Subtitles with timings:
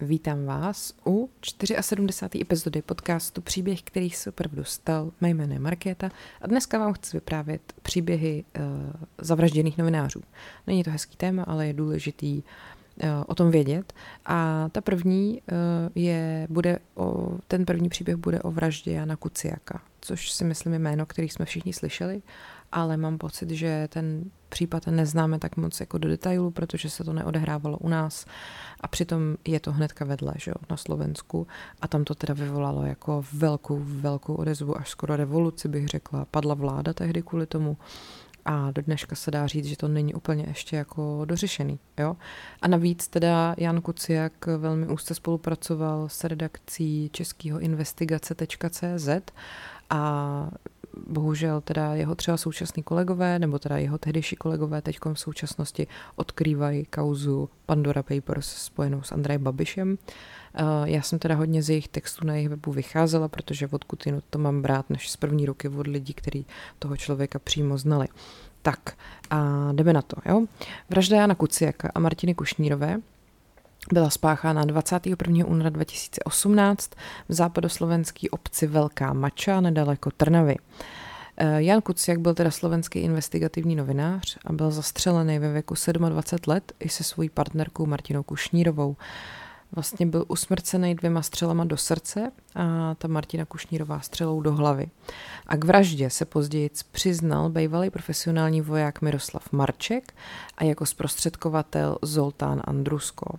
[0.00, 1.30] Vítám vás u
[1.80, 2.40] 74.
[2.42, 5.12] epizody podcastu Příběh, který se opravdu stal.
[5.20, 8.62] Mé jméno je Markéta a dneska vám chci vyprávět příběhy uh,
[9.18, 10.22] zavražděných novinářů.
[10.66, 13.92] Není to hezký téma, ale je důležitý uh, o tom vědět.
[14.26, 15.58] A ta první uh,
[15.94, 20.78] je, bude o, ten první příběh bude o vraždě Jana Kuciaka, což si myslím je
[20.78, 22.22] jméno, který jsme všichni slyšeli
[22.72, 27.12] ale mám pocit, že ten případ neznáme tak moc jako do detailu, protože se to
[27.12, 28.26] neodehrávalo u nás
[28.80, 31.46] a přitom je to hnedka vedle, že jo, na Slovensku
[31.80, 36.24] a tam to teda vyvolalo jako velkou, velkou odezvu, až skoro revoluci bych řekla.
[36.24, 37.76] Padla vláda tehdy kvůli tomu
[38.44, 41.78] a do dneška se dá říct, že to není úplně ještě jako dořešený.
[41.98, 42.16] Jo?
[42.62, 49.08] A navíc teda Jan Kuciak velmi úzce spolupracoval s redakcí českého investigace.cz
[49.90, 50.50] a
[51.06, 56.84] bohužel teda jeho třeba současní kolegové, nebo teda jeho tehdejší kolegové teď v současnosti odkrývají
[56.84, 59.98] kauzu Pandora Papers spojenou s Andrejem Babišem.
[60.54, 64.20] Eh, já jsem teda hodně z jejich textů na jejich webu vycházela, protože odkud jinou
[64.30, 66.46] to mám brát než z první ruky od lidí, kteří
[66.78, 68.08] toho člověka přímo znali.
[68.62, 68.96] Tak
[69.30, 70.16] a jdeme na to.
[70.26, 70.46] Jo?
[70.90, 73.00] Vražda Jana Kuciaka a Martiny Kušnírové
[73.92, 75.46] byla spáchána 21.
[75.46, 76.90] února 2018
[77.28, 80.56] v západoslovenské obci Velká Mača nedaleko Trnavy.
[81.36, 85.74] Eh, Jan Kuciak byl teda slovenský investigativní novinář a byl zastřelený ve věku
[86.08, 88.96] 27 let i se svojí partnerkou Martinou Kušnírovou.
[89.72, 94.88] Vlastně byl usmrcený dvěma střelama do srdce a ta Martina Kušnírová střelou do hlavy.
[95.46, 100.14] A k vraždě se později přiznal bývalý profesionální voják Miroslav Marček
[100.58, 103.38] a jako zprostředkovatel Zoltán Andrusko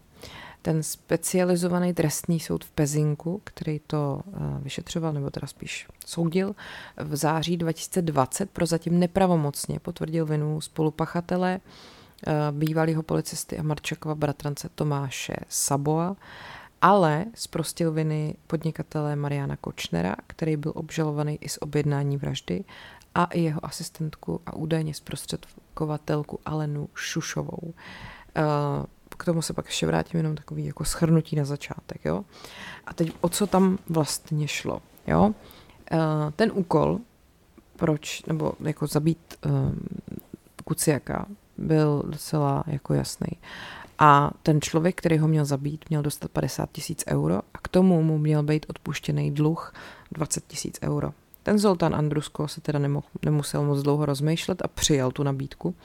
[0.68, 6.56] ten specializovaný trestní soud v Pezinku, který to eh, vyšetřoval, nebo teda spíš soudil,
[6.98, 15.36] v září 2020 prozatím nepravomocně potvrdil vinu spolupachatele eh, bývalého policisty a Marčakova bratrance Tomáše
[15.50, 16.16] Saboa,
[16.82, 22.64] ale zprostil viny podnikatele Mariana Kočnera, který byl obžalovaný i z objednání vraždy
[23.16, 27.73] a i jeho asistentku a údajně zprostředkovatelku Alenu Šušovou.
[29.18, 32.26] K tomu se pak ještě vrátím jenom takový jako schrnutí na začátek, jo.
[32.86, 35.34] A teď o co tam vlastně šlo, jo.
[35.92, 35.98] Eh,
[36.36, 37.00] ten úkol,
[37.76, 39.80] proč, nebo jako zabít um,
[40.64, 41.26] Kuciaka,
[41.58, 43.28] byl docela jako jasný.
[44.00, 48.04] A ten člověk, který ho měl zabít, měl dostat 50 tisíc euro a k tomu
[48.04, 49.74] mu měl být odpuštěný dluh
[50.12, 51.12] 20 tisíc euro.
[51.44, 55.70] Ten Zoltán Andrusko se teda nemohl, nemusel moc dlouho rozmýšlet a přijal tu nabídku.
[55.70, 55.76] Uh,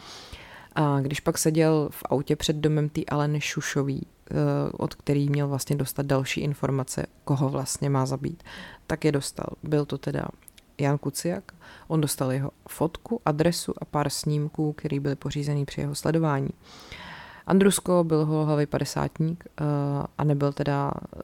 [0.74, 4.34] a když pak seděl v autě před domem té Aleny Šušový, eh,
[4.72, 8.42] od který měl vlastně dostat další informace, koho vlastně má zabít,
[8.86, 9.46] tak je dostal.
[9.62, 10.28] Byl to teda
[10.78, 11.52] Jan Kuciak,
[11.88, 16.50] on dostal jeho fotku, adresu a pár snímků, který byly pořízený při jeho sledování.
[17.46, 19.64] Andrusko byl holohlavý padesátník eh,
[20.18, 21.18] a nebyl teda eh,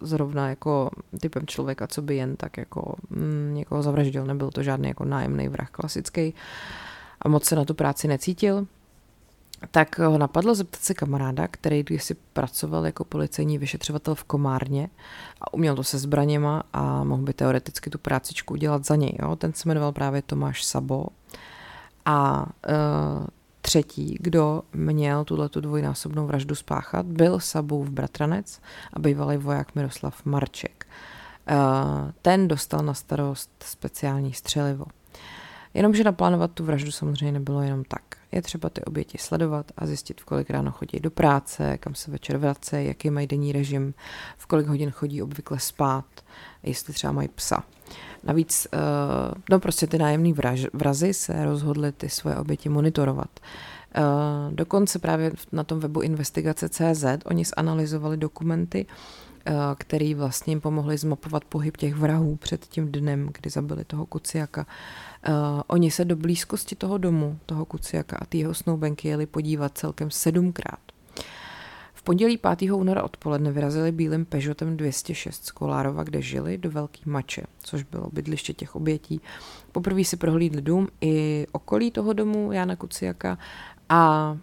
[0.00, 0.90] zrovna jako
[1.20, 5.48] typem člověka, co by jen tak jako mm, někoho zavraždil, nebyl to žádný jako nájemný
[5.48, 6.34] vrah klasický
[7.22, 8.66] a moc se na tu práci necítil
[9.70, 14.88] tak ho napadlo zeptat se kamaráda, který si pracoval jako policejní vyšetřovatel v Komárně
[15.40, 19.16] a uměl to se zbraněma a mohl by teoreticky tu prácičku udělat za něj.
[19.22, 19.36] Jo?
[19.36, 21.06] Ten se jmenoval právě Tomáš Sabo.
[22.04, 23.26] A uh,
[23.60, 28.60] třetí, kdo měl tuhle tu dvojnásobnou vraždu spáchat, byl Sabův bratranec
[28.92, 30.86] a bývalý voják Miroslav Marček.
[31.50, 34.84] Uh, ten dostal na starost speciální střelivo.
[35.74, 38.02] Jenomže naplánovat tu vraždu samozřejmě nebylo jenom tak.
[38.36, 42.10] Je třeba ty oběti sledovat a zjistit, v kolik ráno chodí do práce, kam se
[42.10, 43.94] večer vrací, jaký mají denní režim,
[44.36, 46.04] v kolik hodin chodí obvykle spát,
[46.62, 47.64] jestli třeba mají psa.
[48.24, 48.78] Navíc, eh,
[49.50, 50.34] no prostě ty nájemní
[50.72, 53.40] vrazy se rozhodly ty svoje oběti monitorovat.
[53.40, 54.00] Eh,
[54.50, 58.86] dokonce právě na tom webu investigace.cz oni zanalizovali dokumenty,
[59.78, 64.66] který vlastně jim pomohli zmapovat pohyb těch vrahů před tím dnem, kdy zabili toho Kuciaka.
[65.28, 65.34] Uh,
[65.66, 70.10] oni se do blízkosti toho domu, toho Kuciaka a té jeho snoubenky jeli podívat celkem
[70.10, 70.78] sedmkrát.
[71.94, 72.70] V pondělí 5.
[72.72, 78.10] února odpoledne vyrazili bílým Peugeotem 206 z Kolárova, kde žili, do Velký Mače, což bylo
[78.12, 79.20] bydliště těch obětí.
[79.72, 83.38] Poprvé si prohlídli dům i okolí toho domu Jana Kuciaka
[83.88, 84.36] a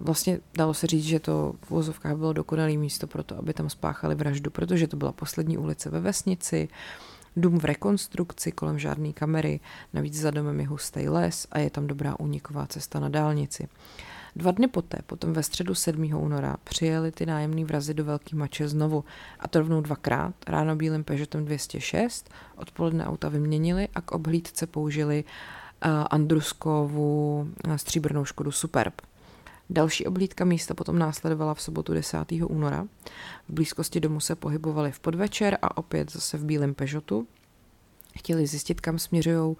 [0.00, 3.70] vlastně dalo se říct, že to v vozovkách bylo dokonalé místo pro to, aby tam
[3.70, 6.68] spáchali vraždu, protože to byla poslední ulice ve vesnici,
[7.36, 9.60] Dům v rekonstrukci, kolem žádné kamery,
[9.92, 13.68] navíc za domem je hustý les a je tam dobrá úniková cesta na dálnici.
[14.36, 16.14] Dva dny poté, potom ve středu 7.
[16.14, 19.04] února, přijeli ty nájemní vrazy do Velký Mače znovu.
[19.40, 20.34] A to rovnou dvakrát.
[20.46, 28.24] Ráno bílým Peugeotem 206, odpoledne auta vyměnili a k obhlídce použili uh, Andruskovu uh, stříbrnou
[28.24, 28.94] Škodu Superb.
[29.70, 32.18] Další oblídka místa potom následovala v sobotu 10.
[32.46, 32.86] února.
[33.48, 37.26] V blízkosti domu se pohybovali v podvečer a opět zase v bílém Peugeotu.
[38.18, 39.56] Chtěli zjistit, kam směřují uh,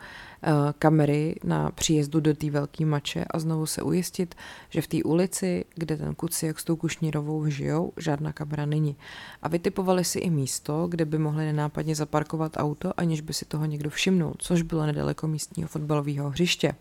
[0.78, 4.34] kamery na příjezdu do té velké mače a znovu se ujistit,
[4.70, 8.96] že v té ulici, kde ten jak s tou Kušnírovou žijou, žádná kamera není.
[9.42, 13.64] A vytipovali si i místo, kde by mohli nenápadně zaparkovat auto, aniž by si toho
[13.64, 16.74] někdo všimnul, což bylo nedaleko místního fotbalového hřiště.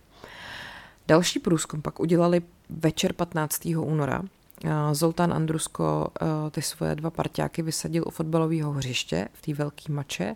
[1.07, 3.65] Další průzkum pak udělali večer 15.
[3.65, 4.23] února.
[4.91, 10.35] Zoltán Andrusko eh, ty svoje dva parťáky vysadil u fotbalového hřiště v té velké mače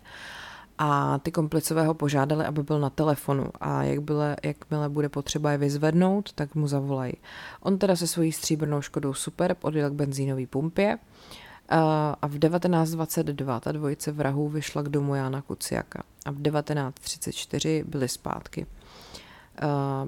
[0.78, 5.52] a ty komplicové ho požádali, aby byl na telefonu a jak byle, jakmile bude potřeba
[5.52, 7.12] je vyzvednout, tak mu zavolají.
[7.60, 10.98] On teda se svojí stříbrnou škodou Superb odjel k benzínové pumpě
[11.68, 18.08] a v 1922 ta dvojice vrahů vyšla k domu Jana Kuciaka a v 1934 byli
[18.08, 18.66] zpátky.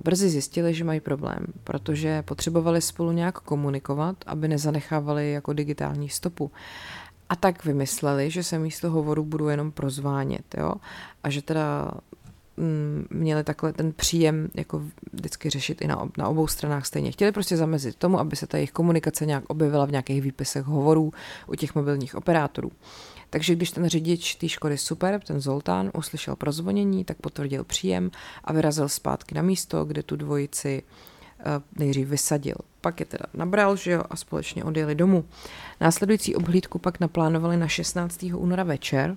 [0.04, 6.50] Brzy zjistili, že mají problém, protože potřebovali spolu nějak komunikovat, aby nezanechávali jako digitální stopu.
[7.28, 10.72] A tak vymysleli, že se místo hovoru budu jenom prozvánět, jo?
[11.24, 11.90] A že teda
[12.56, 14.82] mm, měli takhle ten příjem jako
[15.12, 17.12] vždycky řešit i na, na obou stranách stejně.
[17.12, 21.12] Chtěli prostě zamezit tomu, aby se ta jejich komunikace nějak objevila v nějakých výpisech hovorů
[21.46, 22.72] u těch mobilních operátorů.
[23.30, 28.10] Takže když ten řidič té škody super, ten Zoltán, uslyšel prozvonění, tak potvrdil příjem
[28.44, 30.82] a vyrazil zpátky na místo, kde tu dvojici
[31.44, 32.54] Eh, nejdřív vysadil.
[32.80, 35.24] Pak je teda nabral, že jo, a společně odjeli domů.
[35.80, 38.34] Následující obhlídku pak naplánovali na 16.
[38.34, 39.16] února večer.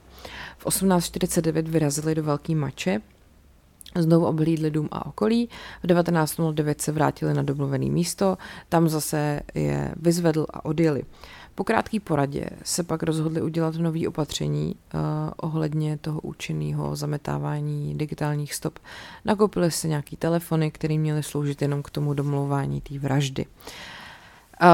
[0.57, 3.01] V 18.49 vyrazili do Velký Mače,
[3.95, 5.49] Znovu obhlídli dům a okolí.
[5.83, 8.37] V 19.09 se vrátili na domluvené místo,
[8.69, 11.03] tam zase je vyzvedl a odjeli.
[11.55, 15.01] Po krátké poradě se pak rozhodli udělat nový opatření uh,
[15.37, 18.79] ohledně toho účinného zametávání digitálních stop.
[19.25, 23.45] Nakoupili si nějaký telefony, které měly sloužit jenom k tomu domlouvání té vraždy.
[24.61, 24.69] Uh,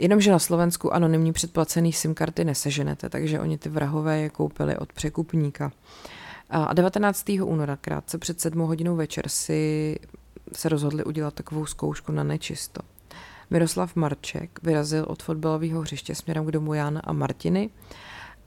[0.00, 4.92] jenomže na Slovensku anonymní předplacený SIM karty neseženete, takže oni ty vrahové je koupili od
[4.92, 5.72] překupníka.
[6.50, 7.30] A 19.
[7.42, 9.96] února, krátce před 7 hodinou večer, si
[10.52, 12.80] se rozhodli udělat takovou zkoušku na nečisto.
[13.54, 17.70] Miroslav Marček vyrazil od fotbalového hřiště směrem k domu Jana a Martiny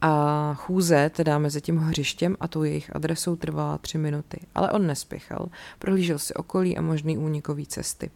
[0.02, 4.40] a chůze teda mezi tím hřištěm a tou jejich adresou trvala tři minuty.
[4.56, 5.50] Ale on nespěchal,
[5.80, 8.12] prohlížel si okolí a možný únikový cesty.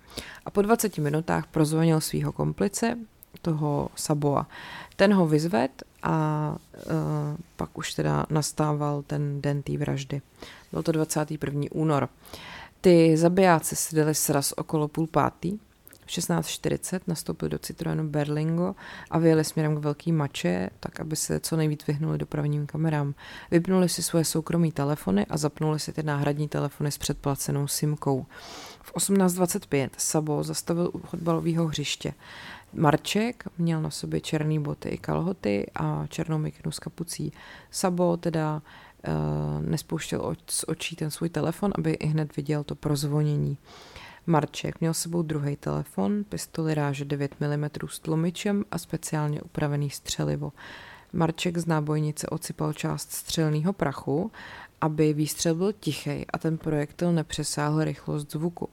[0.45, 2.97] A po 20 minutách prozvonil svého komplice,
[3.41, 4.47] toho Saboa.
[4.95, 6.91] Ten ho vyzved a uh,
[7.55, 10.21] pak už teda nastával ten den té vraždy.
[10.71, 11.61] Byl to 21.
[11.71, 12.09] únor.
[12.81, 15.59] Ty zabijáci seděli sraz okolo půl pátý,
[16.11, 18.75] 16.40 nastoupil do Citroenu Berlingo
[19.11, 23.13] a vyjeli směrem k Velký Mače, tak aby se co nejvíc vyhnuli dopravním kamerám.
[23.51, 28.25] Vypnuli si svoje soukromí telefony a zapnuli si ty náhradní telefony s předplacenou simkou.
[28.81, 32.13] V 18.25 Sabo zastavil u fotbalového hřiště.
[32.73, 37.33] Marček měl na sobě černé boty i kalhoty a černou mikinu s kapucí.
[37.71, 38.61] Sabo teda
[39.07, 43.57] uh, nespouštěl z očí ten svůj telefon, aby i hned viděl to prozvonění.
[44.25, 49.89] Marček měl s sebou druhý telefon, pistoli ráže 9 mm s tlumičem a speciálně upravený
[49.89, 50.53] střelivo.
[51.13, 54.31] Marček z nábojnice ocypal část střelného prachu,
[54.81, 58.69] aby výstřel byl tichý a ten projektil nepřesáhl rychlost zvuku.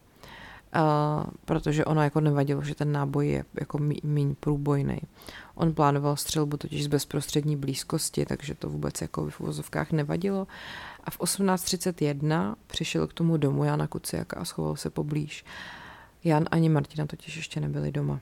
[0.77, 4.99] Uh, protože ono jako nevadilo, že ten náboj je jako míň průbojný.
[5.55, 10.47] On plánoval střelbu totiž z bezprostřední blízkosti, takže to vůbec jako v uvozovkách nevadilo.
[11.05, 15.45] A v 18.31 přišel k tomu domu Jana Kuciaka a schoval se poblíž.
[16.25, 18.21] Jan ani Martina totiž ještě nebyli doma.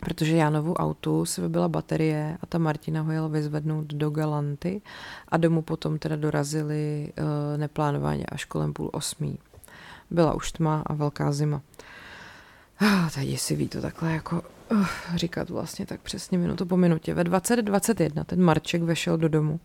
[0.00, 4.82] Protože Janovu autu se vybila baterie a ta Martina ho jela vyzvednout do Galanty
[5.28, 7.24] a domů potom teda dorazili uh,
[7.56, 9.38] neplánovaně až kolem půl osmí.
[10.10, 11.62] Byla už tma a velká zima.
[12.80, 17.14] Ah, teď si ví to takhle jako uh, říkat vlastně tak přesně minutu po minutě.
[17.14, 19.60] Ve 2021 ten Marček vešel do domu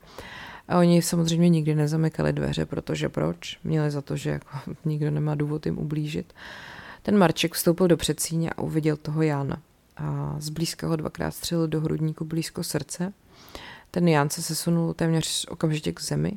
[0.67, 3.59] a oni samozřejmě nikdy nezamykali dveře, protože proč?
[3.63, 4.49] Měli za to, že jako
[4.85, 6.33] nikdo nemá důvod jim ublížit.
[7.01, 9.57] Ten Marček vstoupil do předsíně a uviděl toho Jána.
[9.97, 13.13] A zblízka ho dvakrát střelil do hrudníku blízko srdce.
[13.91, 16.31] Ten Ján se sesunul téměř okamžitě k zemi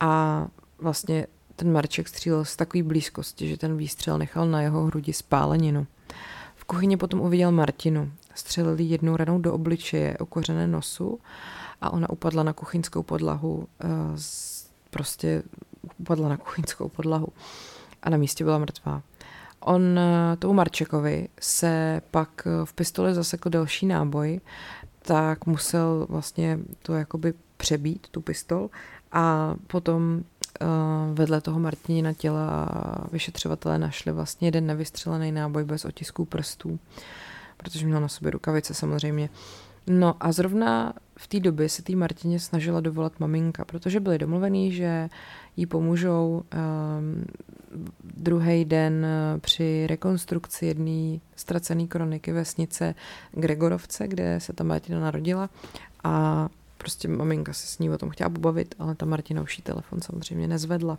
[0.00, 0.46] a
[0.78, 5.86] vlastně ten Marček střílel z takové blízkosti, že ten výstřel nechal na jeho hrudi spáleninu.
[6.54, 8.12] V kuchyni potom uviděl Martinu.
[8.34, 11.20] Střelili jednou ranou do obličeje, okořené nosu
[11.80, 13.88] a ona upadla na kuchyňskou podlahu, eh,
[14.90, 15.42] prostě
[15.98, 17.28] upadla na kuchyňskou podlahu
[18.02, 19.02] a na místě byla mrtvá.
[19.60, 24.40] On eh, tomu Marčekovi se pak v pistoli zasekl další náboj,
[25.02, 28.70] tak musel vlastně to jakoby přebít, tu pistol,
[29.12, 30.22] a potom
[31.12, 32.68] vedle toho Martinina těla
[33.12, 36.78] vyšetřovatelé našli vlastně jeden nevystřelený náboj bez otisků prstů,
[37.56, 39.28] protože měl na sobě rukavice samozřejmě.
[39.86, 44.72] No a zrovna v té době se tý Martině snažila dovolat maminka, protože byli domluvení,
[44.72, 45.08] že
[45.56, 46.42] jí pomůžou
[46.98, 47.24] um,
[48.16, 52.94] druhý den eh, při rekonstrukci jedné ztracené kroniky vesnice
[53.32, 55.50] Gregorovce, kde se ta Martina narodila
[56.04, 56.48] a
[56.78, 60.00] prostě maminka se s ní o tom chtěla pobavit, ale ta Martina už jí telefon
[60.00, 60.98] samozřejmě nezvedla.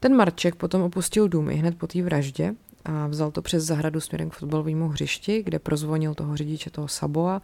[0.00, 2.54] Ten Marček potom opustil dům i hned po té vraždě
[2.84, 7.42] a vzal to přes zahradu směrem k fotbalovému hřišti, kde prozvonil toho řidiče, toho Saboa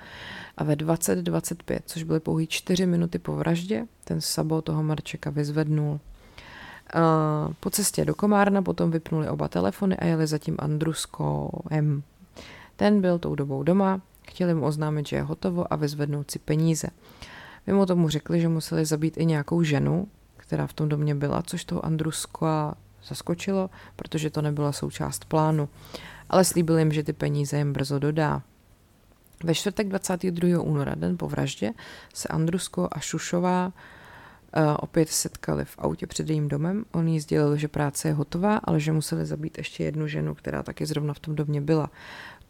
[0.56, 6.00] a ve 20.25, což byly pouhý čtyři minuty po vraždě, ten Sabo toho Marčeka vyzvednul.
[7.60, 10.56] Po cestě do Komárna potom vypnuli oba telefony a jeli zatím
[11.70, 12.02] M.
[12.76, 16.88] Ten byl tou dobou doma, chtěli mu oznámit, že je hotovo a vyzvednout si peníze.
[17.66, 21.64] Mimo tomu řekli, že museli zabít i nějakou ženu, která v tom domě byla, což
[21.64, 22.72] toho Andrusko
[23.04, 25.68] zaskočilo, protože to nebyla součást plánu.
[26.28, 28.42] Ale slíbil jim, že ty peníze jim brzo dodá.
[29.44, 30.60] Ve čtvrtek 22.
[30.60, 31.72] února, den po vraždě,
[32.14, 36.84] se Andrusko a Šušová uh, opět setkali v autě před jejím domem.
[36.92, 40.62] On jí sdělil, že práce je hotová, ale že museli zabít ještě jednu ženu, která
[40.62, 41.90] taky zrovna v tom domě byla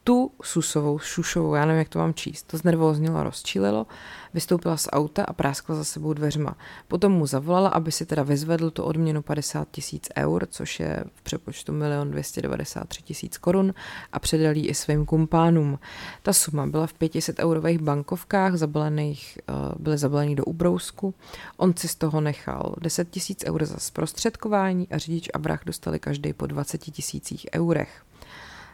[0.04, 3.86] tu Susovou, Šušovou, já nevím, jak to mám číst, to znervóznilo rozčílilo,
[4.34, 6.56] vystoupila z auta a práskla za sebou dveřma.
[6.88, 11.22] Potom mu zavolala, aby si teda vyzvedl tu odměnu 50 tisíc eur, což je v
[11.22, 13.74] přepočtu 1 293 tisíc korun
[14.12, 15.78] a předal ji i svým kumpánům.
[16.22, 21.14] Ta suma byla v 500 eurových bankovkách, zabalených, eh, byly zabalený do ubrousku.
[21.56, 25.98] On si z toho nechal 10 tisíc eur za zprostředkování a řidič a vrah dostali
[25.98, 28.02] každý po 20 tisících eurech.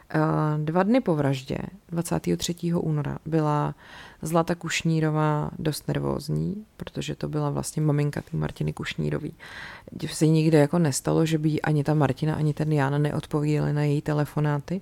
[0.09, 0.19] Eh,
[0.57, 1.57] dva dny po vraždě,
[1.89, 2.73] 23.
[2.73, 3.75] února, byla
[4.21, 9.33] Zlata Kušnírová dost nervózní, protože to byla vlastně maminka té Martiny Kušnírový.
[10.07, 14.01] Se nikde jako nestalo, že by ani ta Martina, ani ten Jan neodpovídali na její
[14.01, 14.81] telefonáty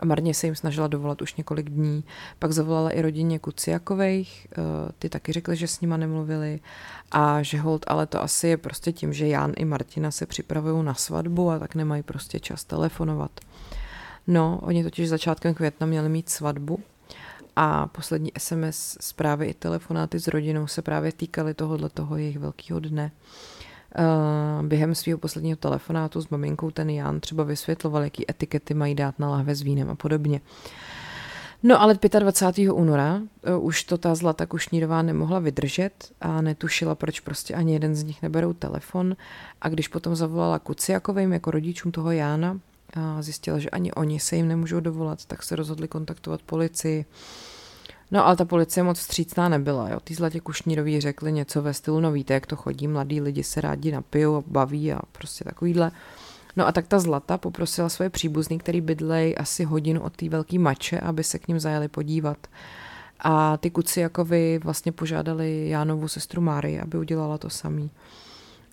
[0.00, 2.04] a marně se jim snažila dovolat už několik dní.
[2.38, 4.56] Pak zavolala i rodině Kuciakovejch, eh,
[4.98, 6.60] ty taky řekli, že s nima nemluvili
[7.10, 10.84] a že hold, ale to asi je prostě tím, že Jan i Martina se připravují
[10.84, 13.30] na svatbu a tak nemají prostě čas telefonovat.
[14.26, 16.80] No, oni totiž začátkem května měli mít svatbu
[17.56, 22.80] a poslední SMS zprávy i telefonáty s rodinou se právě týkaly tohohle toho jejich velkého
[22.80, 23.10] dne.
[23.98, 29.18] Uh, během svého posledního telefonátu s maminkou ten Jan třeba vysvětloval, jaký etikety mají dát
[29.18, 30.40] na lahve s vínem a podobně.
[31.62, 32.72] No ale 25.
[32.72, 33.20] února
[33.56, 38.02] uh, už to ta Zlata Kušnírová nemohla vydržet a netušila, proč prostě ani jeden z
[38.02, 39.16] nich neberou telefon
[39.60, 42.60] a když potom zavolala Kuciakovým jako rodičům toho Jána,
[43.20, 47.04] zjistila, že ani oni se jim nemůžou dovolat, tak se rozhodli kontaktovat policii.
[48.10, 49.90] No ale ta policie moc vstřícná nebyla.
[49.90, 50.00] Jo.
[50.04, 53.60] Ty zlatě Kušníroví řekli něco ve stylu, no víte, jak to chodí, mladí lidi se
[53.60, 55.90] rádi napijou a baví a prostě takovýhle.
[56.56, 60.58] No a tak ta Zlata poprosila svoje příbuzný, který bydlej asi hodinu od té velké
[60.58, 62.46] mače, aby se k ním zajeli podívat.
[63.20, 67.90] A ty kuci jako vy vlastně požádali Jánovu sestru Máry, aby udělala to samý.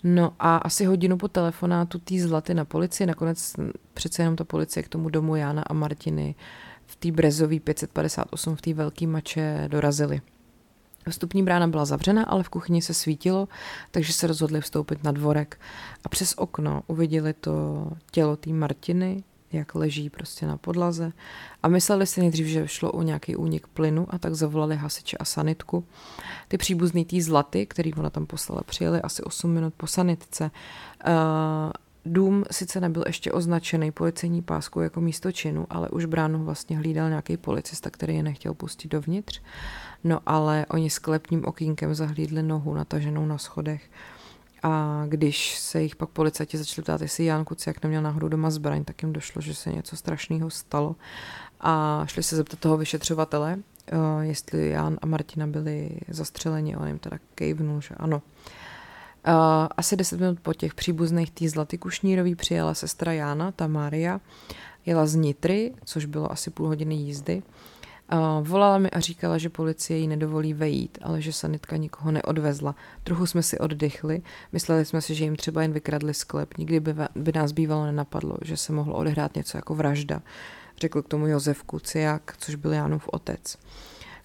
[0.04, 3.54] No a asi hodinu po telefonátu tý zlaty na policii, nakonec
[3.94, 6.36] přece jenom ta policie k tomu domu Jána a Martiny
[6.86, 10.22] v té brezový 558 v té velké mače dorazili.
[11.10, 13.48] Vstupní brána byla zavřena, ale v kuchyni se svítilo,
[13.92, 15.60] takže se rozhodli vstoupit na dvorek
[16.04, 21.12] a přes okno uviděli to tělo té Martiny, jak leží prostě na podlaze
[21.64, 25.26] a mysleli si nejdřív, že šlo o nějaký únik plynu a tak zavolali hasiče a
[25.26, 25.86] sanitku.
[26.48, 30.52] Ty příbuzný tý zlaty, který ona tam poslala, přijeli asi 8 minut po sanitce.
[31.08, 31.12] Uh,
[32.06, 37.10] Dům sice nebyl ještě označený policejní páskou jako místo činu, ale už bránu vlastně hlídal
[37.10, 39.42] nějaký policista, který je nechtěl pustit dovnitř.
[40.04, 43.90] No ale oni sklepním okýnkem zahlídli nohu nataženou na schodech.
[44.64, 48.84] A když se jich pak policajti začali ptát, jestli Jan Kuciak neměl náhodou doma zbraň,
[48.84, 50.96] tak jim došlo, že se něco strašného stalo.
[51.60, 53.58] A šli se zeptat toho vyšetřovatele,
[53.94, 56.76] uh, jestli Jan a Martina byli zastřeleni.
[56.76, 58.22] On jim teda kejvnul, že ano.
[59.28, 59.34] Uh,
[59.78, 64.20] asi deset minut po těch příbuzných tý Zlaty Kušnírový přijela sestra Jána, ta Mária,
[64.86, 67.44] jela z Nitry, což bylo asi půl hodiny jízdy
[68.42, 72.76] Volala mi a říkala, že policie jí nedovolí vejít, ale že sanitka nikoho neodvezla.
[73.04, 76.58] Trochu jsme si oddychli, mysleli jsme si, že jim třeba jen vykradli sklep.
[76.58, 80.22] Nikdy by, by nás bývalo nenapadlo, že se mohlo odehrát něco jako vražda.
[80.78, 83.58] Řekl k tomu Josef Kuciak, což byl Jánův otec.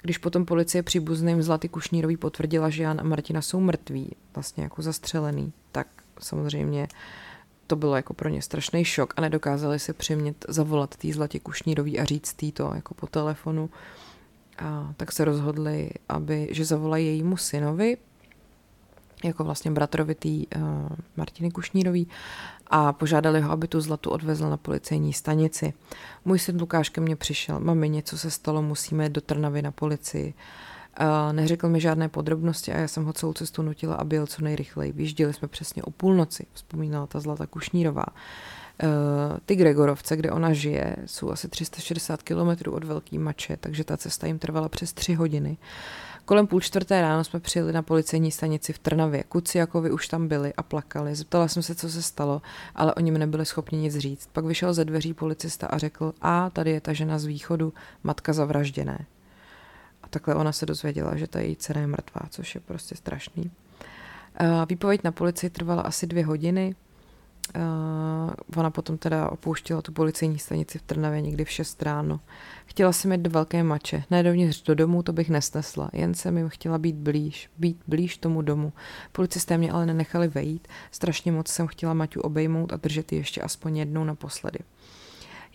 [0.02, 4.82] Když potom policie příbuzným Zlaty Kušnírový potvrdila, že Jan a Martina jsou mrtví, vlastně jako
[4.82, 5.86] zastřelený, tak
[6.20, 7.25] samozřejmě uh,
[7.66, 11.98] to bylo jako pro ně strašný šok a nedokázali se přimět zavolat tý Zlatě Kušnírový
[11.98, 13.70] a říct tý to jako po telefonu.
[14.58, 17.96] A tak se rozhodli, aby, že zavolají jejímu synovi,
[19.24, 20.62] jako vlastně bratrovitý uh,
[21.16, 22.08] Martiny Kušnírový
[22.66, 25.72] a požádali ho, aby tu zlatu odvezl na policejní stanici.
[26.24, 30.34] Můj syn Lukáš ke mně přišel, mami, něco se stalo, musíme do Trnavy na policii.
[30.34, 30.75] Uh,
[31.32, 34.92] neřekl mi žádné podrobnosti a já jsem ho celou cestu nutila, aby jel co nejrychleji.
[34.92, 38.06] Vyjížděli jsme přesně o půlnoci, vzpomínala ta Zlata Kušnírová.
[38.82, 43.96] Uh, ty Gregorovce, kde ona žije, jsou asi 360 kilometrů od Velký Mače, takže ta
[43.96, 45.56] cesta jim trvala přes tři hodiny.
[46.24, 49.24] Kolem půl čtvrté ráno jsme přijeli na policejní stanici v Trnavě.
[49.24, 51.14] Kuciakovi už tam byli a plakali.
[51.14, 52.42] Zeptala jsem se, co se stalo,
[52.74, 54.28] ale oni mi nebyli schopni nic říct.
[54.32, 57.72] Pak vyšel ze dveří policista a řekl, a tady je ta žena z východu,
[58.04, 59.06] matka zavražděné.
[60.06, 63.50] A takhle ona se dozvěděla, že ta její dcera je mrtvá, což je prostě strašný.
[64.68, 66.74] Výpověď na policii trvala asi dvě hodiny.
[67.56, 72.20] Uh, ona potom teda opouštěla tu policejní stanici v Trnavě někdy v 6 ráno.
[72.66, 76.38] Chtěla jsem jít do velké mače, ne dovnitř do domu, to bych nesnesla, jen jsem
[76.38, 78.72] jim chtěla být blíž, být blíž tomu domu.
[79.12, 83.40] Policisté mě ale nenechali vejít, strašně moc jsem chtěla Maťu obejmout a držet ji ještě
[83.40, 84.58] aspoň jednou naposledy.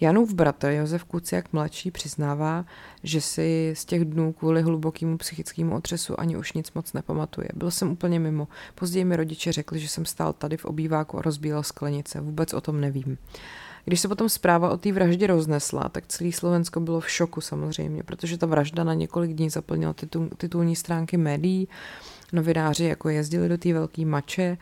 [0.01, 2.65] Janův bratr Josef Kuciak mladší přiznává,
[3.03, 7.48] že si z těch dnů kvůli hlubokému psychickému otřesu ani už nic moc nepamatuje.
[7.53, 8.48] Byl jsem úplně mimo.
[8.75, 12.22] Později mi rodiče řekli, že jsem stál tady v obýváku a rozbíjel sklenice.
[12.22, 13.17] Vůbec o tom nevím.
[13.86, 18.03] Když se potom zpráva o té vraždě roznesla, tak celý Slovensko bylo v šoku samozřejmě,
[18.03, 21.67] protože ta vražda na několik dní zaplnila titul, titulní stránky médií.
[22.34, 24.58] Novináři jako jezdili do té velké mače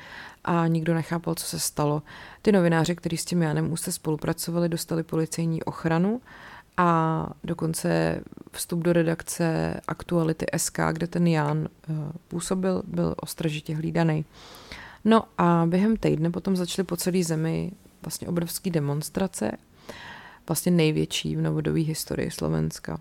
[0.49, 2.01] a nikdo nechápal, co se stalo.
[2.41, 6.21] Ty novináři, kteří s tím Janem úzce spolupracovali, dostali policejní ochranu
[6.77, 11.57] a dokonce vstup do redakce Aktuality SK, kde ten Jan
[11.89, 11.95] uh,
[12.27, 14.25] působil, byl ostražitě hlídaný.
[15.05, 19.51] No a během týdne potom začaly po celé zemi vlastně obrovské demonstrace,
[20.47, 22.99] vlastně největší v novodobé historii Slovenska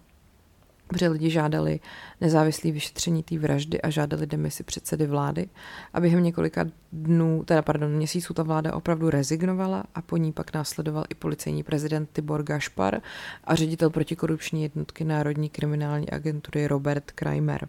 [0.88, 1.80] protože lidi žádali
[2.20, 5.48] nezávislé vyšetření té vraždy a žádali demisi předsedy vlády
[5.94, 10.54] a během několika dnů, teda pardon, měsíců ta vláda opravdu rezignovala a po ní pak
[10.54, 13.00] následoval i policejní prezident Tibor Gašpar
[13.44, 17.68] a ředitel protikorupční jednotky Národní kriminální agentury Robert Kramer.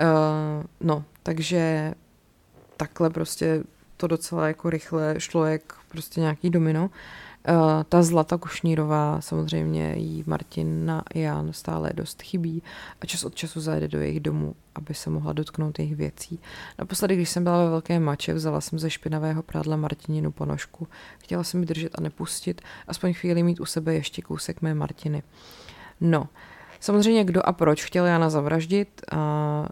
[0.00, 1.92] Uh, no, takže
[2.76, 3.64] takhle prostě
[3.96, 6.90] to docela jako rychle šlo jak prostě nějaký domino.
[7.48, 12.62] Uh, ta Zlata Kušnírová, samozřejmě jí Martina Jan stále dost chybí
[13.00, 16.40] a čas od času zajde do jejich domu, aby se mohla dotknout jejich věcí.
[16.78, 20.88] Naposledy, když jsem byla ve Velké mače, vzala jsem ze špinavého prádla Martininu ponožku.
[21.18, 25.22] Chtěla jsem ji držet a nepustit, aspoň chvíli mít u sebe ještě kousek mé Martiny.
[26.00, 26.28] No,
[26.82, 29.16] Samozřejmě kdo a proč chtěl Jana zavraždit a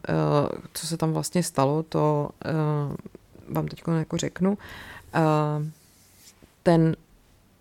[0.09, 4.51] uh, co se tam vlastně stalo, to uh, vám teď jako řeknu.
[4.51, 5.67] Uh,
[6.63, 6.97] ten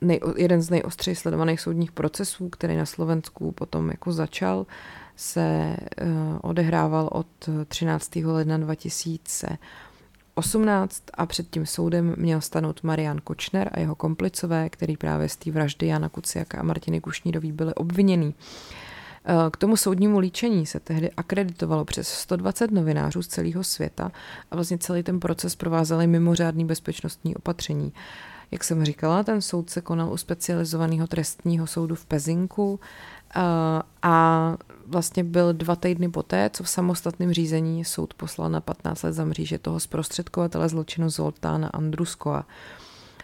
[0.01, 4.65] nej, jeden z nejostřeji sledovaných soudních procesů, který na Slovensku potom jako začal,
[5.15, 6.07] se uh,
[6.41, 7.27] odehrával od
[7.67, 8.15] 13.
[8.15, 15.29] ledna 2018 a před tím soudem měl stanout Marian Kočner a jeho komplicové, který právě
[15.29, 18.35] z té vraždy Jana Kuciaka a Martiny Kušnírový byli obvinění.
[19.25, 24.11] Eh, k tomu soudnímu líčení se tehdy akreditovalo přes 120 novinářů z celého světa
[24.51, 27.93] a vlastně celý ten proces provázely mimořádný bezpečnostní opatření.
[28.51, 32.79] Jak jsem říkala, ten soud se konal u specializovaného trestního soudu v Pezinku
[33.35, 33.41] eh,
[34.01, 34.57] a
[34.87, 39.25] vlastně byl dva týdny poté, co v samostatném řízení soud poslal na 15 let za
[39.25, 42.45] mříže toho zprostředkovatele zločinu Zoltána Andruskova.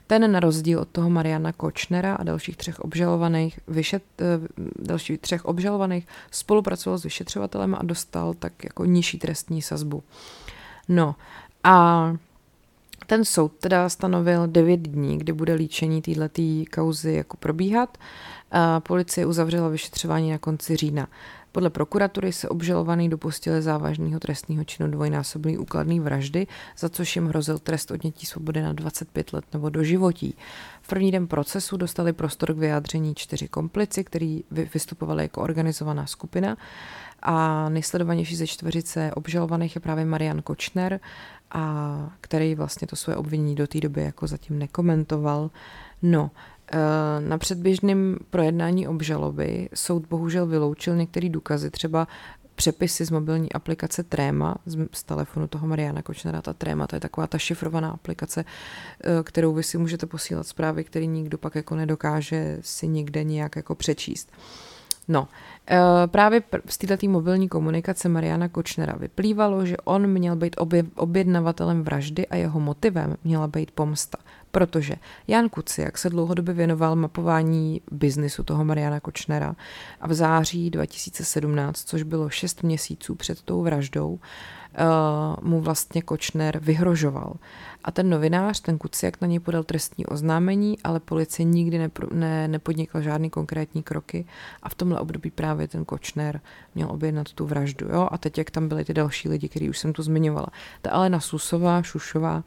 [0.07, 4.39] Ten na rozdíl od toho Mariana Kočnera a dalších třech obžalovaných, vyšet, eh,
[4.79, 10.03] dalších třech obžalovaných spolupracoval s vyšetřovatelem a dostal tak jako nižší trestní sazbu.
[10.89, 11.15] No
[11.63, 12.13] a
[13.07, 16.41] ten soud teda stanovil 9 dní, kdy bude líčení této
[16.75, 17.97] kauzy jako probíhat.
[18.51, 21.07] A policie uzavřela vyšetřování na konci října.
[21.51, 27.59] Podle prokuratury se obžalovaný dopustili závažného trestního činu dvojnásobný úkladný vraždy, za což jim hrozil
[27.59, 30.37] trest odnětí svobody na 25 let nebo do životí.
[30.81, 36.57] V první den procesu dostali prostor k vyjádření čtyři komplici, kteří vystupovali jako organizovaná skupina
[37.21, 40.99] a nejsledovanější ze čtveřice obžalovaných je právě Marian Kočner,
[41.51, 45.51] a který vlastně to své obvinění do té doby jako zatím nekomentoval.
[46.01, 46.31] No,
[46.71, 46.77] eh,
[47.19, 52.07] na předběžném projednání obžaloby soud bohužel vyloučil některé důkazy, třeba
[52.55, 56.41] přepisy z mobilní aplikace Tréma, z, telefonu toho Mariana Kočnera.
[56.41, 60.83] Ta Tréma, to je taková ta šifrovaná aplikace, eh, kterou vy si můžete posílat zprávy,
[60.83, 64.31] který nikdo pak jako nedokáže si nikde nějak jako přečíst.
[65.07, 65.27] No,
[65.69, 70.55] eh, právě z této mobilní komunikace Mariana Kočnera vyplývalo, že on měl být
[70.95, 74.17] objednavatelem vraždy a jeho motivem měla být pomsta.
[74.55, 74.95] Protože
[75.27, 79.55] Jan Kuciak se dlouhodobě věnoval mapování biznisu toho Mariana Kočnera
[80.01, 84.19] a v září 2017, což bylo šest měsíců před tou vraždou, uh,
[85.49, 87.33] mu vlastně Kočner vyhrožoval.
[87.83, 92.47] A ten novinář, ten Kuciak, na něj podal trestní oznámení, ale policie nikdy nepro, ne,
[92.47, 94.25] nepodnikla žádný konkrétní kroky
[94.63, 96.41] a v tomhle období právě ten Kočner
[96.75, 97.87] měl objednat tu vraždu.
[97.87, 98.07] Jo?
[98.11, 100.47] A teď, jak tam byly ty další lidi, který už jsem tu zmiňovala.
[100.81, 102.43] Ta Alena Susová, Šušová,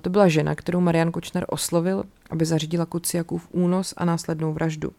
[0.00, 4.92] to byla žena, kterou Marian Kočner oslovil, aby zařídila Kuciakův únos a následnou vraždu.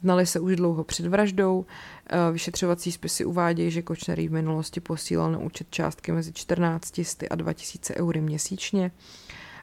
[0.00, 1.66] Znali se už dlouho před vraždou.
[2.06, 6.98] Eh, vyšetřovací spisy uvádějí, že Kočner v minulosti posílal na účet částky mezi 14
[7.30, 8.90] a 2000 eury měsíčně.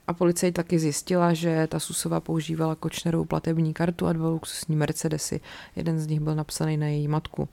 [0.07, 5.41] A policie taky zjistila, že ta Susová používala Kočnerovou platební kartu a dva luxusní Mercedesy.
[5.75, 7.49] Jeden z nich byl napsaný na její matku.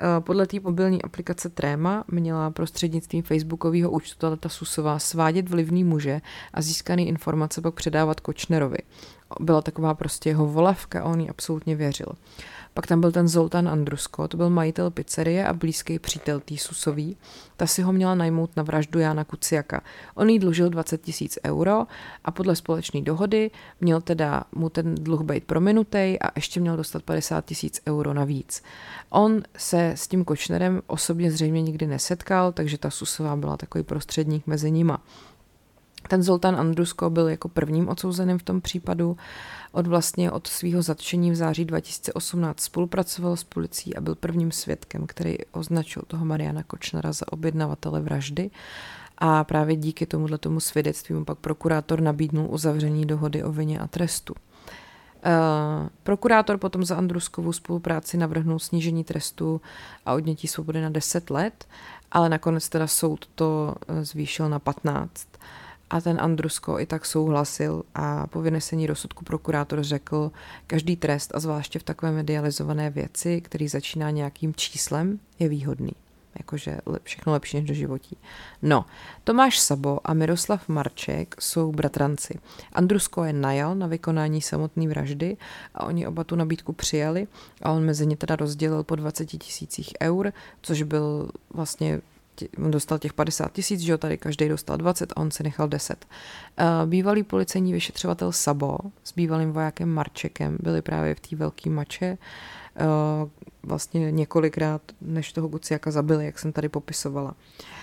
[0.00, 6.20] Eh, podle té mobilní aplikace Tréma měla prostřednictvím facebookového účtu ta Susová svádět vlivný muže
[6.54, 8.78] a získaný informace pak předávat Kočnerovi.
[9.40, 12.12] Byla taková prostě jeho volavka a on jí absolutně věřil.
[12.78, 17.16] Pak tam byl ten Zoltán Andrusko, to byl majitel pizzerie a blízký přítel Týsusový.
[17.56, 19.82] Ta si ho měla najmout na vraždu Jana Kuciaka.
[20.14, 21.86] On jí dlužil 20 tisíc euro
[22.24, 27.02] a podle společné dohody měl teda mu ten dluh být prominutej a ještě měl dostat
[27.02, 28.62] 50 tisíc euro navíc.
[29.10, 34.46] On se s tím Kočnerem osobně zřejmě nikdy nesetkal, takže ta Susová byla takový prostředník
[34.46, 35.02] mezi nima.
[36.08, 39.16] Ten Zoltán Andrusko byl jako prvním odsouzeným v tom případu.
[39.72, 45.06] Od vlastně od svého zatčení v září 2018 spolupracoval s policií a byl prvním svědkem,
[45.06, 48.50] který označil toho Mariana Kočnera za objednavatele vraždy.
[49.18, 53.86] A právě díky tomuhle tomu svědectví mu pak prokurátor nabídnul uzavření dohody o vině a
[53.86, 54.34] trestu.
[55.26, 59.60] Uh, prokurátor potom za Andruskovou spolupráci navrhnul snížení trestu
[60.06, 61.66] a odnětí svobody na 10 let,
[62.12, 65.26] ale nakonec teda soud to eh, zvýšil na 15.
[65.90, 70.32] A ten Andrusko i tak souhlasil a po vynesení rozsudku prokurátor řekl,
[70.66, 75.92] každý trest a zvláště v takové medializované věci, který začíná nějakým číslem, je výhodný.
[76.38, 78.16] Jakože všechno lepší než do životí.
[78.62, 78.84] No,
[79.24, 82.38] Tomáš Sabo a Miroslav Marček jsou bratranci.
[82.72, 85.36] Andrusko je najal na vykonání samotné vraždy
[85.74, 87.26] a oni oba tu nabídku přijali
[87.62, 92.00] a on mezi ně teda rozdělil po 20 tisících eur, což byl vlastně
[92.64, 95.68] on dostal těch 50 tisíc, že jo, tady každý dostal 20 a on si nechal
[95.68, 96.06] 10.
[96.56, 102.06] Eh, bývalý policejní vyšetřovatel Sabo s bývalým vojákem Marčekem byli právě v té velké mače
[102.76, 102.84] eh,
[103.62, 107.30] vlastně několikrát, než toho Guciaka zabili, jak jsem tady popisovala.
[107.30, 107.77] Uh,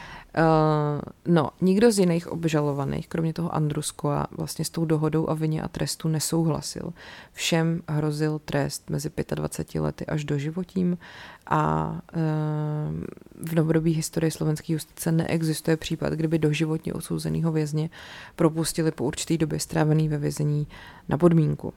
[1.26, 5.68] no, nikdo z jiných obžalovaných, kromě toho Andruskova, vlastně s tou dohodou a vině a
[5.68, 6.94] trestu nesouhlasil.
[7.34, 10.98] Všem hrozil trest mezi 25 lety až do životím
[11.48, 17.90] a uh, v novodobí historii slovenské justice neexistuje případ, kdyby doživotně odsouzeného vězně
[18.36, 20.68] propustili po určitý době strávený ve vězení
[21.10, 21.74] na podmínku.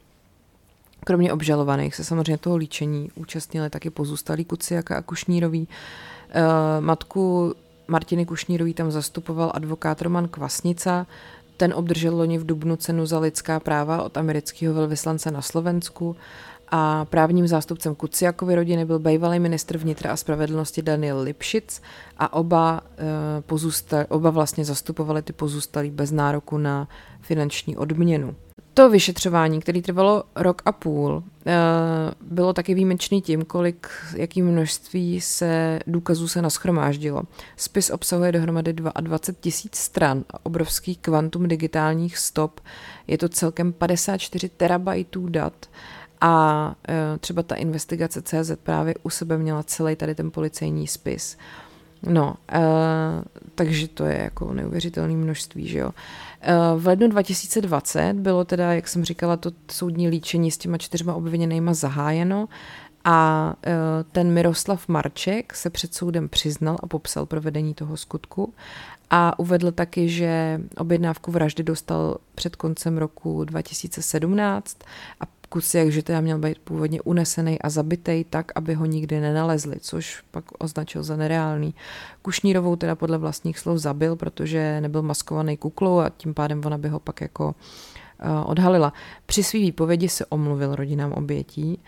[1.04, 5.68] Kromě obžalovaných se samozřejmě toho líčení účastnili taky pozůstalí Kuciaka a Kušnírový.
[6.36, 7.54] Uh, matku
[7.88, 11.06] Martiny Kušnírový tam zastupoval advokát Roman Kvasnica,
[11.56, 16.16] ten obdržel loni v Dubnu cenu za lidská práva od amerického velvyslance na Slovensku
[16.70, 21.82] a právním zástupcem Kuciakovy rodiny byl bývalý ministr vnitra a spravedlnosti Daniel Lipšic
[22.18, 26.88] a oba, e, pozůstal, oba vlastně zastupovali ty pozůstalí bez nároku na
[27.20, 28.34] finanční odměnu.
[28.78, 31.52] To vyšetřování, které trvalo rok a půl, eh,
[32.20, 37.22] bylo taky výjimečný tím, kolik, jaký množství se důkazů se naschromáždilo.
[37.56, 42.60] Spis obsahuje dohromady 22 tisíc stran a obrovský kvantum digitálních stop.
[43.06, 45.66] Je to celkem 54 terabajtů dat
[46.20, 51.38] a eh, třeba ta investigace CZ právě u sebe měla celý tady ten policejní spis.
[52.02, 52.62] No, uh,
[53.54, 55.90] takže to je jako neuvěřitelné množství, že jo.
[56.48, 61.14] Uh, v lednu 2020 bylo teda, jak jsem říkala, to soudní líčení s těma čtyřma
[61.14, 62.48] obviněnýma zahájeno
[63.04, 63.54] a
[64.12, 68.54] ten Miroslav Marček se před soudem přiznal a popsal provedení toho skutku
[69.10, 74.78] a uvedl taky, že objednávku vraždy dostal před koncem roku 2017
[75.20, 79.76] a Kuciak, že teda měl být původně unesený a zabitý tak, aby ho nikdy nenalezli,
[79.80, 81.74] což pak označil za nereálný.
[82.22, 86.88] Kušnírovou teda podle vlastních slov zabil, protože nebyl maskovaný kuklou a tím pádem ona by
[86.88, 87.54] ho pak jako
[88.44, 88.92] odhalila.
[89.26, 91.80] Při svý výpovědi se omluvil rodinám obětí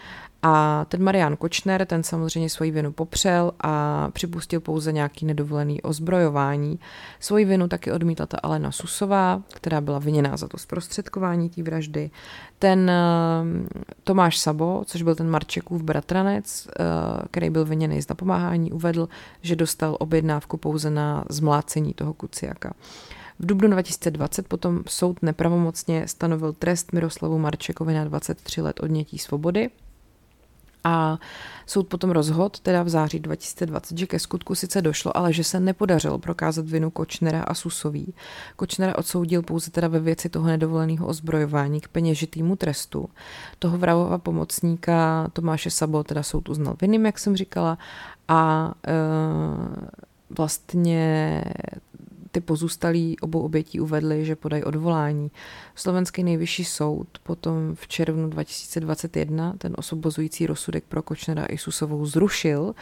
[0.43, 6.79] a ten Marian Kočner, ten samozřejmě svoji vinu popřel a připustil pouze nějaký nedovolený ozbrojování.
[7.21, 12.11] Svoji vinu taky odmítla ta Alena Susová, která byla viněná za to zprostředkování té vraždy.
[12.59, 12.95] Ten eh,
[14.05, 16.83] Tomáš Sabo, což byl ten Marčekův bratranec, eh,
[17.31, 19.09] který byl viněný z napomáhání, uvedl,
[19.43, 22.73] že dostal objednávku pouze na zmlácení toho Kuciaka.
[23.41, 29.71] V dubnu 2020 potom soud nepravomocně stanovil trest Miroslavu Marčekovi na 23 let odnětí svobody
[30.85, 31.19] a
[31.67, 35.61] soud potom rozhodl, teda v září 2020, že ke skutku sice došlo, ale že se
[35.61, 38.15] nepodařilo prokázat vinu Kočnera a Susový.
[38.57, 43.09] Kočnera odsoudil pouze teda ve věci toho nedovoleného ozbrojování k peněžitýmu trestu.
[43.59, 47.79] Toho vrahova pomocníka Tomáše Sabo teda soud uznal vinným, jak jsem říkala,
[48.29, 48.93] a e,
[50.31, 51.45] vlastně
[52.31, 55.31] ty pozůstalí obou obětí uvedli, že podají odvolání.
[55.75, 62.75] Slovenský nejvyšší soud potom v červnu 2021 ten osobozující rozsudek pro Kočnera a Isusovou zrušil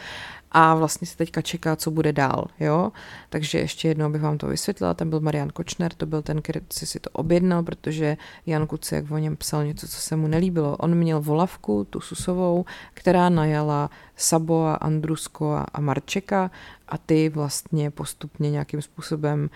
[0.51, 2.47] a vlastně se teďka čeká, co bude dál.
[2.59, 2.91] Jo?
[3.29, 6.59] Takže ještě jednou abych vám to vysvětlila, tam byl Marian Kočner, to byl ten, který
[6.73, 10.77] si, si to objednal, protože Jan Kuciak o něm psal něco, co se mu nelíbilo.
[10.77, 16.51] On měl volavku, tu Susovou, která najala Saboa, Andrusko a Marčeka
[16.89, 19.49] a ty vlastně postupně nějakým způsobem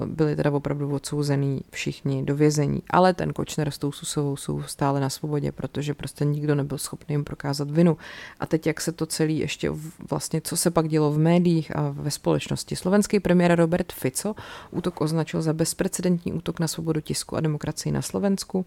[0.00, 2.82] uh, byli teda opravdu odsouzený všichni do vězení.
[2.90, 7.12] Ale ten Kočner s tou Susovou jsou stále na svobodě, protože prostě nikdo nebyl schopný
[7.12, 7.96] jim prokázat vinu.
[8.40, 9.70] A teď jak se to celý ještě
[10.10, 12.76] vlastně, co se pak dělo v médiích a ve společnosti.
[12.76, 14.34] Slovenský premiér Robert Fico
[14.70, 18.66] útok označil za bezprecedentní útok na svobodu tisku a demokracii na Slovensku.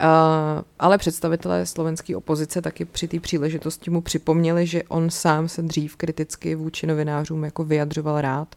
[0.00, 5.62] Uh, ale představitelé slovenské opozice taky při té příležitosti mu připomněli, že on sám se
[5.62, 8.54] dřív kriticky vůči novinářům jako vyjadřoval rád.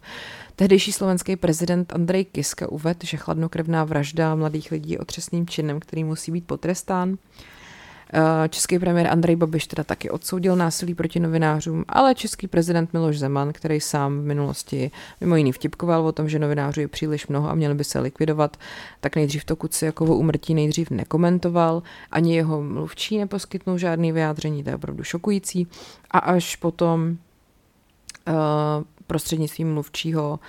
[0.56, 6.04] Tehdejší slovenský prezident Andrej Kiska uvedl, že chladnokrevná vražda mladých lidí je otřesným činem, který
[6.04, 7.18] musí být potrestán.
[8.14, 13.20] Eh, český premiér Andrej Babiš teda taky odsoudil násilí proti novinářům, ale český prezident Miloš
[13.20, 14.92] Zeman, který sám v minulosti
[15.22, 18.58] mimo jiný vtipkoval o tom, že novinářů je příliš mnoho a měli by se likvidovat,
[19.00, 24.76] tak nejdřív to Kuciakovo umrtí nejdřív nekomentoval, ani jeho mluvčí neposkytnul žádný vyjádření, to je
[24.76, 25.68] opravdu šokující.
[26.12, 27.18] A až potom
[28.28, 28.36] uh,
[29.08, 30.40] prostřednictvím mluvčího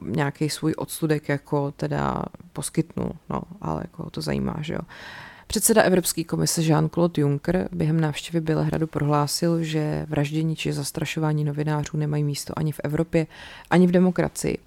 [0.00, 4.80] uh, nějaký svůj odsudek jako teda poskytnul, no, ale jako to zajímá, že jo.
[5.52, 12.24] Předseda Evropské komise Jean-Claude Juncker během návštěvy Bělehradu prohlásil, že vraždění či zastrašování novinářů nemají
[12.24, 13.26] místo ani v Evropě,
[13.70, 14.58] ani v demokracii.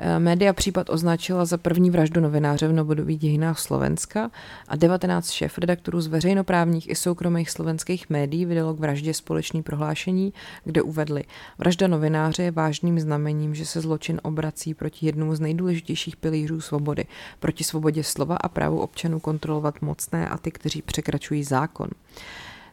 [0.00, 4.30] Eh, média případ označila za první vraždu novináře v novodobých dějinách Slovenska
[4.68, 10.32] a 19 šéf redaktorů z veřejnoprávních i soukromých slovenských médií vydalo k vraždě společný prohlášení,
[10.64, 11.24] kde uvedli,
[11.58, 17.04] vražda novináře je vážným znamením, že se zločin obrací proti jednomu z nejdůležitějších pilířů svobody,
[17.40, 21.88] proti svobodě slova a právu občanů kontrolovat mocné a ty, kteří překračují zákon.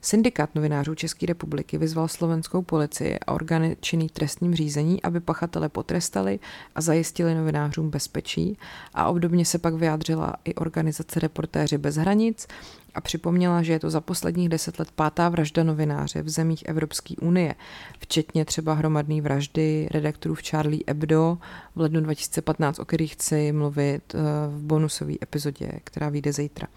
[0.05, 6.39] Syndikát novinářů České republiky vyzval slovenskou policii a orgány činný trestním řízení, aby pachatele potrestali
[6.75, 8.57] a zajistili novinářům bezpečí
[8.93, 12.47] a obdobně se pak vyjádřila i organizace Reportéři bez hranic
[12.95, 17.15] a připomněla, že je to za posledních deset let pátá vražda novináře v zemích Evropské
[17.21, 17.55] unie,
[17.99, 21.37] včetně třeba hromadné vraždy redaktorů v Charlie Hebdo
[21.75, 26.67] v lednu 2015, o kterých chci mluvit eh, v bonusové epizodě, která vyjde zítra.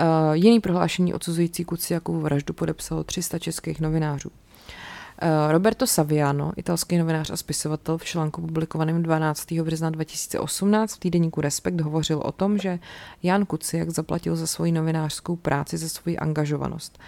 [0.00, 4.28] Uh, jiný prohlášení odsuzující Kuciakovu vraždu podepsalo 300 českých novinářů.
[4.30, 9.52] Uh, Roberto Saviano, italský novinář a spisovatel v článku publikovaném 12.
[9.52, 12.78] března 2018 v týdeníku Respekt hovořil o tom, že
[13.22, 16.98] Jan Kuciak zaplatil za svoji novinářskou práci za svoji angažovanost.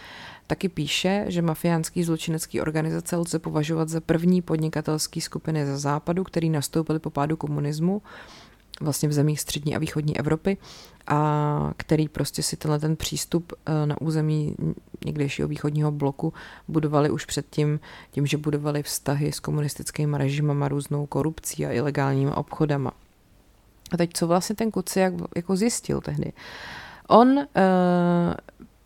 [0.46, 6.50] Taky píše, že mafiánský zločinecký organizace lze považovat za první podnikatelský skupiny ze západu, který
[6.50, 8.02] nastoupili po pádu komunismu
[8.80, 10.56] vlastně v zemích střední a východní Evropy
[11.06, 14.56] a který prostě si tenhle ten přístup eh, na území
[15.04, 16.32] někdejšího východního bloku
[16.68, 22.92] budovali už předtím, tím, že budovali vztahy s komunistickými režimama, různou korupcí a ilegálními obchodama.
[23.92, 26.32] A teď co vlastně ten Kuciak jako zjistil tehdy?
[27.08, 27.46] On, eh,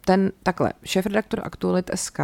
[0.04, 2.20] ten takhle, šéf-redaktor Aktualit SK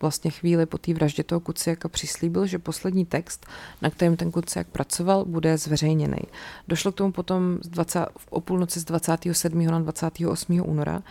[0.00, 3.46] vlastně chvíli po té vraždě toho Kuciaka přislíbil, že poslední text,
[3.82, 6.20] na kterém ten Kuciak pracoval, bude zveřejněný.
[6.68, 9.66] Došlo k tomu potom z 20, o půlnoci z 27.
[9.66, 10.62] na 28.
[10.64, 11.02] února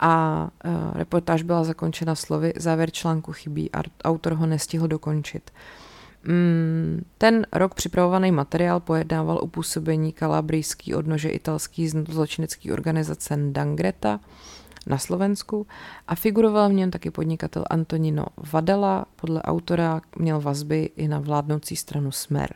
[0.00, 3.70] a uh, reportáž byla zakončena slovy závěr článku chybí
[4.04, 5.50] autor ho nestihl dokončit.
[6.24, 14.20] Mm, ten rok připravovaný materiál pojednával o působení kalabrijský odnože italský zločinecký organizace Ndangreta,
[14.86, 15.66] na Slovensku
[16.08, 21.76] a figuroval v něm taky podnikatel Antonino Vadala, podle autora měl vazby i na vládnoucí
[21.76, 22.54] stranu Smer.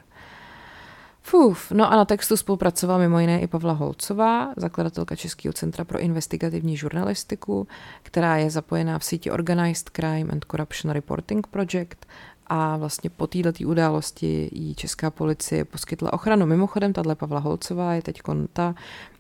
[1.23, 5.99] Fuf, no a na textu spolupracovala mimo jiné i Pavla Holcová, zakladatelka Českého centra pro
[5.99, 7.69] investigativní žurnalistiku,
[8.03, 12.07] která je zapojená v síti Organized Crime and Corruption Reporting Project
[12.47, 16.47] a vlastně po této události jí česká policie poskytla ochranu.
[16.47, 18.21] Mimochodem, tahle Pavla Holcová je teď
[18.53, 18.75] ta,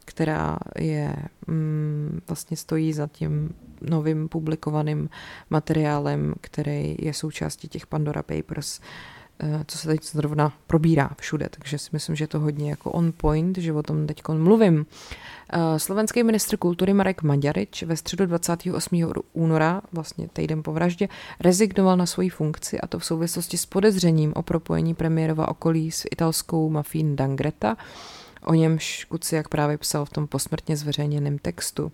[0.06, 1.16] která je
[1.46, 5.08] mm, vlastně stojí za tím novým publikovaným
[5.50, 8.80] materiálem, který je součástí těch Pandora Papers,
[9.40, 12.90] eh, co se teď zrovna probírá všude, takže si myslím, že je to hodně jako
[12.90, 14.86] on point, že o tom teď mluvím.
[15.52, 19.22] Eh, slovenský ministr kultury Marek Maďarič ve středu 28.
[19.32, 21.08] února, vlastně týden po vraždě,
[21.40, 26.04] rezignoval na svoji funkci a to v souvislosti s podezřením o propojení premiérova okolí s
[26.10, 27.76] italskou mafín Dangreta,
[28.46, 31.92] o němž Kuciak právě psal v tom posmrtně zveřejněném textu.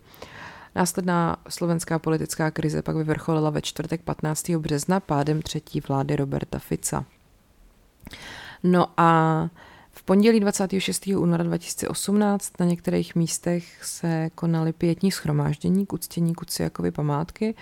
[0.75, 4.51] Následná slovenská politická krize pak vyvrcholila ve čtvrtek 15.
[4.51, 7.05] března pádem třetí vlády Roberta Fica.
[8.62, 9.49] No a
[9.91, 11.07] v pondělí 26.
[11.07, 17.55] února 2018 na některých místech se konaly pětní schromáždění k uctění Kuciakovy památky,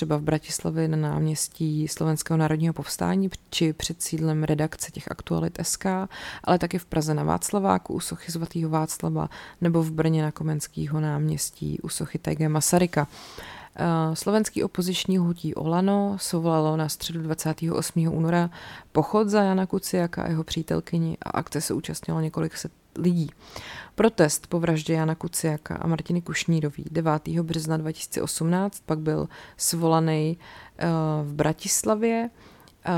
[0.00, 5.86] třeba v Bratislavě na náměstí Slovenského národního povstání či před sídlem redakce těch aktualit SK,
[6.44, 9.28] ale taky v Praze na Václaváku u sochy svatého Václava
[9.60, 12.48] nebo v Brně na Komenského náměstí u sochy T.G.
[12.48, 13.08] Masaryka.
[13.76, 18.08] Eh, slovenský opoziční hutí Olano sovolalo na středu 28.
[18.08, 18.50] února
[18.92, 23.30] pochod za Jana Kuciaka a jeho přítelkyni a akce se účastnilo několik set lidí.
[23.94, 27.28] Protest po vraždě Jana Kuciaka a Martiny Kušnírový 9.
[27.28, 30.38] března 2018 pak byl svolaný
[30.78, 30.86] eh,
[31.22, 32.30] v Bratislavě
[32.84, 32.90] eh,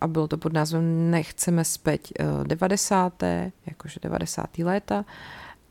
[0.00, 2.12] a bylo to pod názvem Nechceme speť
[2.44, 3.22] 90.
[3.66, 4.58] jakože 90.
[4.58, 5.04] léta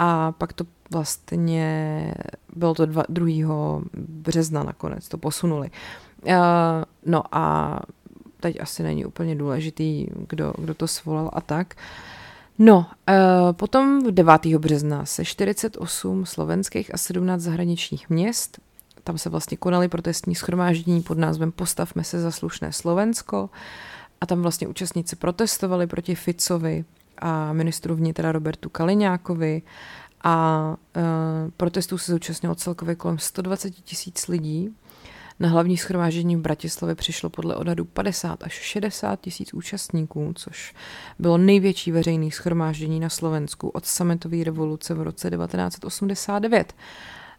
[0.03, 2.13] a pak to vlastně,
[2.55, 3.81] bylo to 2.
[4.07, 5.71] března nakonec, to posunuli.
[6.23, 6.33] Uh,
[7.05, 7.79] no a
[8.39, 11.75] teď asi není úplně důležitý, kdo, kdo to svolal a tak.
[12.63, 14.45] No, uh, potom 9.
[14.45, 18.59] března se 48 slovenských a 17 zahraničních měst,
[19.03, 23.49] tam se vlastně konaly protestní schromáždění pod názvem Postavme se za slušné Slovensko
[24.21, 26.85] a tam vlastně účastníci protestovali proti Ficovi
[27.17, 29.61] a ministru vnitra Robertu Kaliňákovi
[30.23, 31.03] a uh,
[31.57, 34.75] protestů se zúčastnilo celkově kolem 120 tisíc lidí.
[35.41, 40.73] Na hlavní schromáždění v Bratislavě přišlo podle odhadu 50 až 60 tisíc účastníků, což
[41.19, 46.73] bylo největší veřejné schromáždění na Slovensku od sametové revoluce v roce 1989.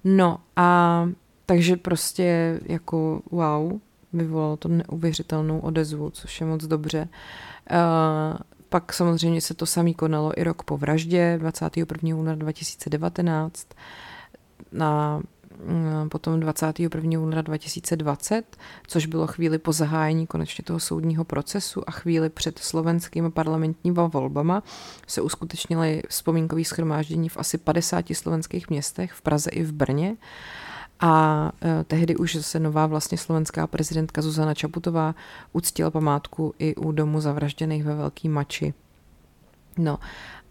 [0.05, 1.09] No a
[1.47, 3.73] takže prostě jako wow,
[4.13, 7.09] vyvolalo to neuvěřitelnou odezvu, což je moc dobře.
[7.71, 8.39] Uh,
[8.69, 12.17] pak samozřejmě se to samý konalo i rok po vraždě, 21.
[12.17, 13.69] února 2019,
[14.73, 15.23] na
[16.09, 17.21] potom 21.
[17.21, 23.31] února 2020, což bylo chvíli po zahájení konečně toho soudního procesu a chvíli před slovenskými
[23.31, 24.63] parlamentníma volbama
[25.07, 30.17] se uskutečnily vzpomínkové schromáždění v asi 50 slovenských městech, v Praze i v Brně.
[31.01, 35.15] A e, tehdy už se nová vlastně slovenská prezidentka Zuzana Čaputová
[35.53, 38.75] uctila památku i u domu zavražděných ve Velký Mači.
[39.79, 39.99] No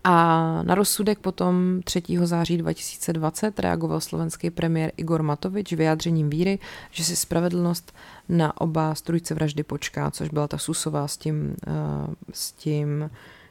[0.03, 2.01] a na rozsudek potom 3.
[2.23, 6.59] září 2020 reagoval slovenský premiér Igor Matovič vyjádřením víry,
[6.91, 7.95] že si spravedlnost
[8.29, 13.09] na oba strujce vraždy počká, což byla ta Susová s tím, uh, s tím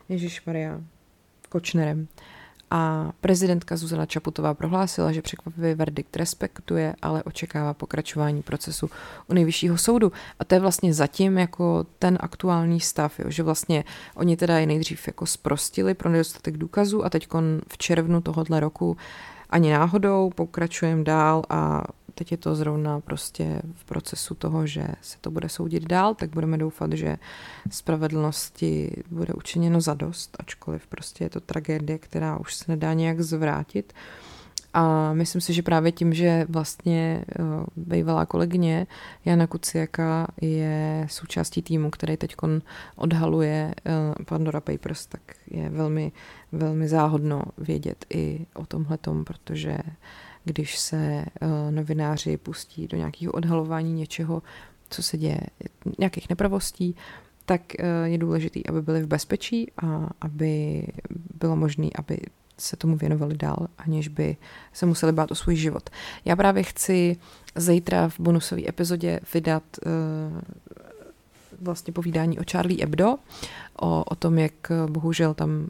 [0.08, 0.80] Ježíš Maria
[1.48, 2.08] Kočnerem.
[2.70, 8.90] A prezidentka Zuzana Čaputová prohlásila, že překvapivý verdikt respektuje, ale očekává pokračování procesu
[9.26, 10.12] u nejvyššího soudu.
[10.38, 14.66] A to je vlastně zatím jako ten aktuální stav, jo, že vlastně oni teda je
[14.66, 17.28] nejdřív jako sprostili pro nedostatek důkazů a teď
[17.68, 18.96] v červnu tohohle roku
[19.50, 21.84] ani náhodou pokračujeme dál a
[22.14, 26.30] teď je to zrovna prostě v procesu toho, že se to bude soudit dál, tak
[26.30, 27.16] budeme doufat, že
[27.70, 33.92] spravedlnosti bude učiněno zadost, ačkoliv prostě je to tragédie, která už se nedá nějak zvrátit.
[34.74, 38.86] A myslím si, že právě tím, že vlastně uh, bývalá kolegyně
[39.24, 42.36] Jana Kuciaka je součástí týmu, který teď
[42.96, 46.12] odhaluje uh, Pandora Papers, tak je velmi,
[46.52, 49.78] velmi záhodno vědět i o tomhletom, protože
[50.44, 54.42] když se uh, novináři pustí do nějakého odhalování něčeho,
[54.90, 55.40] co se děje,
[55.98, 56.96] nějakých nepravostí,
[57.46, 60.82] tak uh, je důležité, aby byli v bezpečí a aby
[61.40, 62.18] bylo možné, aby
[62.58, 64.36] se tomu věnovali dál, aniž by
[64.72, 65.90] se museli bát o svůj život.
[66.24, 67.16] Já právě chci
[67.56, 70.40] zítra v bonusové epizodě vydat uh,
[71.60, 73.16] vlastně povídání o Charlie Hebdo,
[73.80, 74.52] o, o tom, jak
[74.86, 75.68] bohužel tam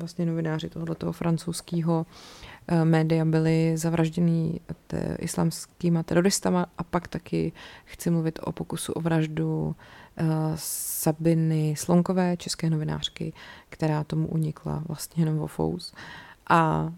[0.00, 2.06] vlastně novináři tohoto francouzského
[2.72, 4.60] Eh, média byly zavražděný
[5.18, 7.52] islamskýma teroristama a pak taky
[7.84, 9.76] chci mluvit o pokusu o vraždu
[10.20, 13.32] uh, Sabiny Slonkové, české novinářky,
[13.68, 15.92] která tomu unikla vlastně jenom o fous.
[16.48, 16.92] A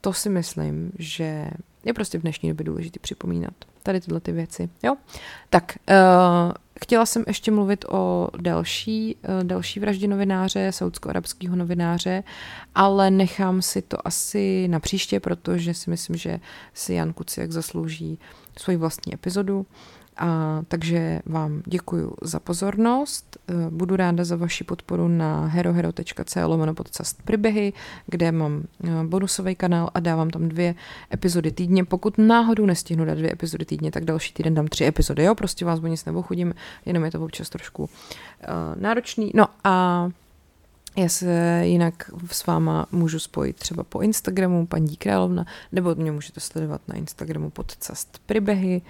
[0.00, 1.50] to si myslím, že
[1.84, 4.68] je prostě v dnešní době důležité připomínat tady tyhle ty věci.
[4.82, 4.96] Jo?
[5.50, 6.52] Tak, uh,
[6.82, 12.22] chtěla jsem ještě mluvit o další, uh, další vraždě novináře, saudsko-arabského novináře,
[12.74, 16.40] ale nechám si to asi na příště, protože si myslím, že
[16.74, 18.18] si Jan Kuciak zaslouží
[18.58, 19.66] svoji vlastní epizodu.
[20.16, 23.36] A, takže vám děkuji za pozornost.
[23.48, 27.72] Eh, budu ráda za vaši podporu na herohero.co lomeno podcast příběhy,
[28.06, 30.74] kde mám eh, bonusový kanál a dávám tam dvě
[31.14, 31.84] epizody týdně.
[31.84, 35.24] Pokud náhodou nestihnu dát dvě epizody týdně, tak další týden dám tři epizody.
[35.24, 36.54] Jo, prostě vás o nic neochudím,
[36.86, 37.88] jenom je to občas trošku uh,
[38.82, 39.30] náročný.
[39.34, 40.08] No a
[40.96, 46.40] já se jinak s váma můžu spojit třeba po Instagramu paní Královna, nebo mě můžete
[46.40, 48.82] sledovat na Instagramu podcast Pribehy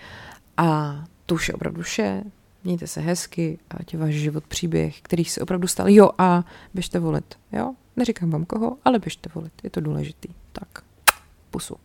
[0.57, 2.23] a to už je opravdu vše.
[2.65, 5.89] Mějte se hezky, ať je váš život příběh, který se opravdu stal.
[5.89, 7.75] Jo a běžte volit, jo?
[7.97, 10.29] Neříkám vám koho, ale běžte volit, je to důležitý.
[10.53, 10.85] Tak,
[11.51, 11.77] pusu.